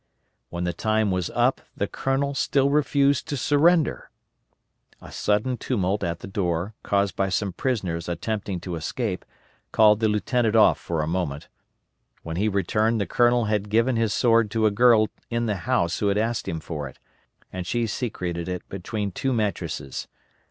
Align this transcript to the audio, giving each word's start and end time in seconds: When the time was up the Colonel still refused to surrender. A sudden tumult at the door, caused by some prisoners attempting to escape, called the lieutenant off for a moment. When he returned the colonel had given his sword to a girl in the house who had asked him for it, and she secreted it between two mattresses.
When 0.49 0.63
the 0.63 0.73
time 0.73 1.11
was 1.11 1.29
up 1.29 1.61
the 1.77 1.85
Colonel 1.87 2.33
still 2.33 2.71
refused 2.71 3.27
to 3.27 3.37
surrender. 3.37 4.09
A 4.99 5.11
sudden 5.11 5.57
tumult 5.57 6.03
at 6.03 6.21
the 6.21 6.27
door, 6.27 6.73
caused 6.81 7.15
by 7.15 7.29
some 7.29 7.53
prisoners 7.53 8.09
attempting 8.09 8.59
to 8.61 8.73
escape, 8.75 9.23
called 9.71 9.99
the 9.99 10.07
lieutenant 10.07 10.55
off 10.55 10.79
for 10.79 11.03
a 11.03 11.07
moment. 11.07 11.49
When 12.23 12.37
he 12.37 12.47
returned 12.49 12.99
the 12.99 13.05
colonel 13.05 13.45
had 13.45 13.69
given 13.69 13.95
his 13.95 14.11
sword 14.11 14.49
to 14.49 14.65
a 14.65 14.71
girl 14.71 15.09
in 15.29 15.45
the 15.45 15.57
house 15.69 15.99
who 15.99 16.07
had 16.07 16.17
asked 16.17 16.47
him 16.47 16.61
for 16.61 16.89
it, 16.89 16.97
and 17.53 17.67
she 17.67 17.85
secreted 17.85 18.49
it 18.49 18.67
between 18.69 19.11
two 19.11 19.31
mattresses. 19.33 20.07